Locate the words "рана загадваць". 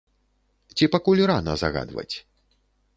1.35-2.11